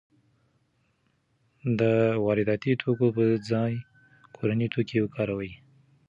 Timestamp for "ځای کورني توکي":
3.51-4.97